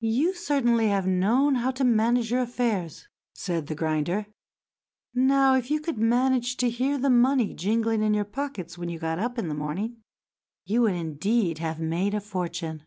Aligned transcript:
"You 0.00 0.34
certainly 0.34 0.88
have 0.88 1.06
known 1.06 1.54
how 1.54 1.70
to 1.70 1.84
manage 1.84 2.32
your 2.32 2.40
affairs," 2.40 3.06
said 3.36 3.68
the 3.68 3.76
grinder. 3.76 4.26
"Now, 5.14 5.54
if 5.54 5.70
you 5.70 5.78
could 5.78 5.96
manage 5.96 6.56
to 6.56 6.68
hear 6.68 6.98
the 6.98 7.08
money 7.08 7.54
jingling 7.54 8.02
in 8.02 8.14
your 8.14 8.24
pockets 8.24 8.76
when 8.76 8.88
you 8.88 8.98
got 8.98 9.20
up 9.20 9.38
in 9.38 9.46
the 9.46 9.54
morning, 9.54 10.02
you 10.66 10.82
would 10.82 10.94
indeed 10.96 11.58
have 11.58 11.78
made 11.78 12.14
your 12.14 12.20
fortune." 12.20 12.82